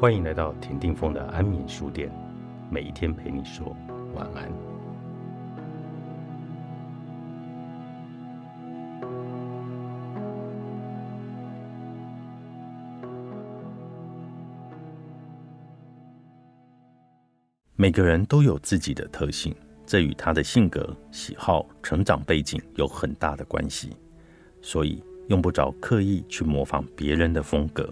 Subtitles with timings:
[0.00, 2.10] 欢迎来到田定峰的安眠书店，
[2.70, 3.76] 每一天陪你说
[4.14, 4.50] 晚安。
[17.76, 19.54] 每个人都有自己的特性，
[19.84, 23.94] 这与他的性格、喜好、成长背景有很大的关系，
[24.62, 27.86] 所以用不着刻意去模仿别人的风格。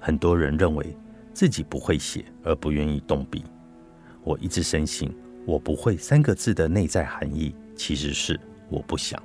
[0.00, 0.96] 很多人认为
[1.38, 3.44] 自己不会写而不愿意动笔，
[4.24, 5.08] 我一直深信
[5.46, 9.22] “我不会”三个字的内在含义其实是我不想。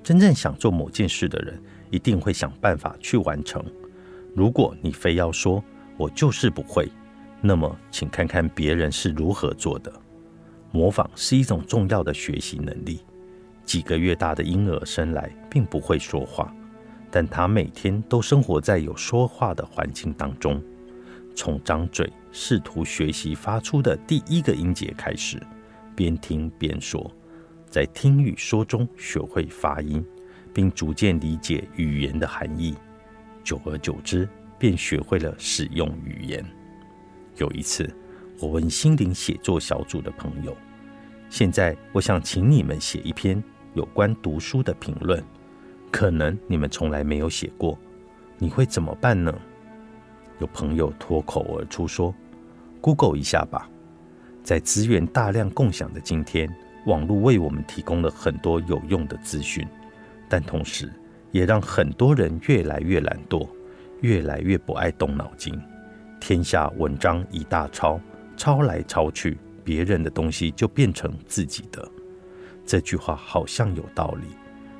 [0.00, 1.60] 真正想做某件事的人，
[1.90, 3.60] 一定会想办法去完成。
[4.32, 5.60] 如果你非要说
[5.96, 6.88] 我就是不会，
[7.40, 9.92] 那么，请看看别人是如何做的。
[10.70, 13.00] 模仿是一种重要的学习能力。
[13.64, 16.54] 几个月大的婴儿生来并不会说话，
[17.10, 20.62] 但他每天都生活在有说话的环境当中。
[21.34, 25.40] 从张嘴试图学习发出的第一个音节开始，
[25.96, 27.10] 边听边说，
[27.68, 30.04] 在听与说中学会发音，
[30.52, 32.74] 并逐渐理解语言的含义。
[33.42, 36.44] 久而久之，便学会了使用语言。
[37.36, 37.92] 有一次，
[38.40, 40.56] 我问心灵写作小组的朋友
[41.28, 43.42] ：“现在我想请你们写一篇
[43.74, 45.22] 有关读书的评论，
[45.90, 47.76] 可能你们从来没有写过，
[48.38, 49.36] 你会怎么办呢？”
[50.38, 52.14] 有朋友脱口而出说
[52.80, 53.68] ：“Google 一下吧。”
[54.42, 56.48] 在资源大量共享的今天，
[56.86, 59.66] 网络为我们提供了很多有用的资讯，
[60.28, 60.92] 但同时
[61.32, 63.48] 也让很多人越来越懒惰，
[64.02, 65.58] 越来越不爱动脑筋。
[66.20, 67.98] 天下文章一大抄，
[68.36, 71.86] 抄来抄去，别人的东西就变成自己的。
[72.66, 74.28] 这句话好像有道理，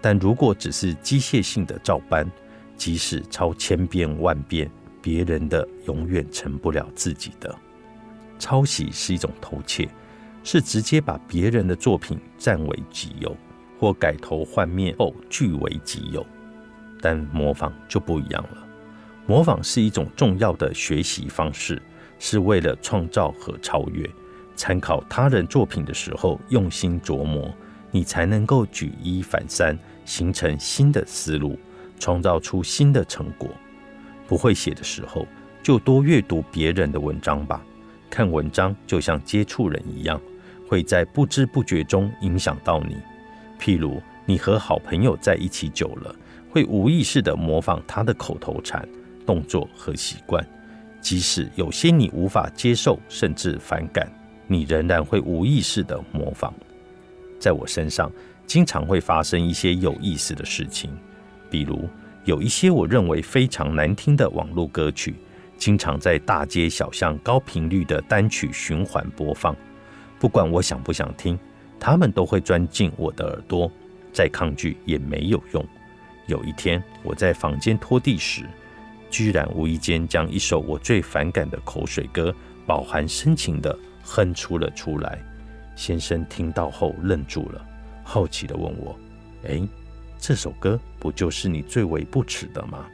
[0.00, 2.28] 但如果只是机械性的照搬，
[2.76, 4.70] 即使抄千遍万遍，
[5.08, 7.56] 别人的永远成不了自己的。
[8.38, 9.88] 抄袭是一种偷窃，
[10.44, 13.34] 是直接把别人的作品占为己有，
[13.80, 16.26] 或改头换面后据为己有。
[17.00, 18.68] 但模仿就不一样了。
[19.26, 21.80] 模仿是一种重要的学习方式，
[22.18, 24.06] 是为了创造和超越。
[24.56, 27.50] 参考他人作品的时候，用心琢磨，
[27.90, 31.58] 你才能够举一反三，形成新的思路，
[31.98, 33.48] 创造出新的成果。
[34.28, 35.26] 不会写的时候，
[35.62, 37.60] 就多阅读别人的文章吧。
[38.08, 40.20] 看文章就像接触人一样，
[40.68, 42.96] 会在不知不觉中影响到你。
[43.58, 46.14] 譬如，你和好朋友在一起久了，
[46.50, 48.86] 会无意识地模仿他的口头禅。
[49.26, 50.42] 动作和习惯，
[51.02, 54.10] 即使有些你无法接受甚至反感，
[54.46, 56.54] 你仍然会无意识的模仿。
[57.38, 58.10] 在我身上，
[58.46, 60.90] 经常会发生一些有意思的事情，
[61.50, 61.86] 比如
[62.28, 65.14] 有一些我认为非常难听的网络歌曲，
[65.56, 69.56] 经常在大街小巷高频率的单曲循环播放。
[70.20, 71.38] 不管我想不想听，
[71.80, 73.72] 他们都会钻进我的耳朵，
[74.12, 75.66] 再抗拒也没有用。
[76.26, 78.44] 有一天，我在房间拖地时。
[79.08, 82.34] 居然无意间将一首我最反感的口水歌，
[82.66, 85.18] 饱含深情的哼出了出来。
[85.74, 87.66] 先生听到后愣住了，
[88.04, 88.94] 好奇的问我
[89.48, 89.66] ：“哎，
[90.18, 92.86] 这首歌不就是你最为不耻的吗？”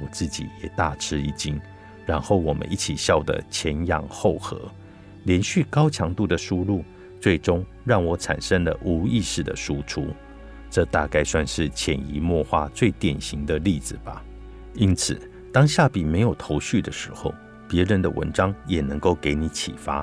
[0.00, 1.60] 我自己也大吃一惊，
[2.06, 4.60] 然后我们一起笑得前仰后合。
[5.24, 6.84] 连续高强度的输入，
[7.20, 10.08] 最终让我产生了无意识的输出。
[10.70, 14.24] 这大概算是潜移默化最典型的例子吧。
[14.74, 15.20] 因此。
[15.52, 17.34] 当下笔没有头绪的时候，
[17.68, 20.02] 别人的文章也能够给你启发。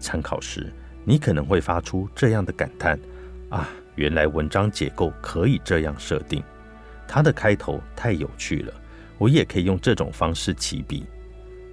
[0.00, 0.72] 参考时，
[1.04, 2.98] 你可能会发出这样的感叹
[3.50, 6.40] ：“啊，原来文章结构可以这样设定，
[7.08, 8.72] 它的开头太有趣了，
[9.18, 11.04] 我也可以用这种方式起笔。”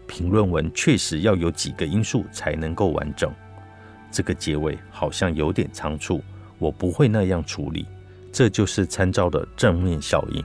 [0.08, 3.32] 评论文确实要有几个因素才能够完整。
[4.12, 6.24] 这个结尾好像有点仓促，
[6.58, 7.86] 我不会那样处理。
[8.32, 10.44] 这就是参照的正面效应，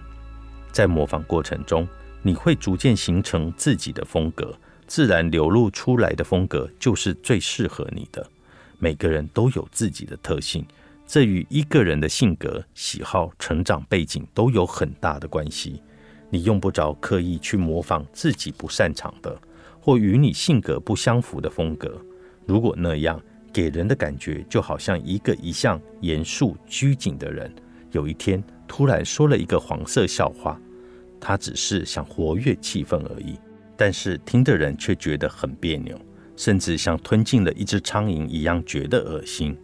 [0.70, 1.88] 在模仿过程中。
[2.22, 4.55] 你会逐渐形成自己的风格，
[4.87, 8.26] 自然流露出来的风格就是最适合你的。
[8.78, 10.62] 每个人都有自己的特性，
[11.12, 15.82] 这与一个人的性格、喜好、成长背景都有很大的关系。
[16.30, 19.36] 你用不着刻意去模仿自己不擅长的，
[19.80, 22.00] 或与你性格不相符的风格。
[22.46, 23.20] 如果那样，
[23.52, 27.52] 给人的感觉就好像一个一向严肃拘谨的人，
[27.90, 30.60] 有一天突然说了一个黄色笑话。
[31.20, 33.36] 他只是想活跃气氛而已，
[33.76, 36.00] 但是听的人却觉得很别扭，
[36.36, 39.58] 甚至像吞进了一只苍蝇一样觉得恶心。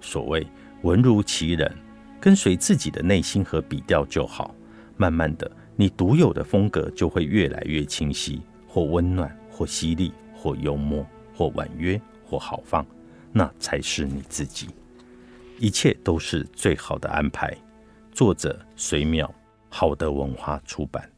[0.00, 0.46] 所谓
[0.84, 1.74] 文如其人，
[2.20, 4.54] 跟随自己的内心和笔调就好。
[4.98, 11.04] 慢慢的，你独有的风格就会越来越清晰，或温暖，或犀利，或幽默，
[11.34, 12.86] 或婉约，或豪放，
[13.32, 14.68] 那才是你自己。
[15.58, 17.56] 一切都是最好的安排。
[18.12, 19.26] 作者：隋淼，
[19.70, 21.10] 好的文化出版。